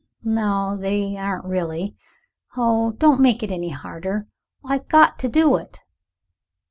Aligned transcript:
No, 0.23 0.75
they 0.75 1.15
aren't 1.15 1.45
really! 1.45 1.95
Oh, 2.57 2.93
don't 2.93 3.21
make 3.21 3.43
it 3.43 3.51
any 3.51 3.69
harder. 3.69 4.25
I've 4.65 4.87
got 4.87 5.19
to 5.19 5.29
do 5.29 5.57
it." 5.57 5.79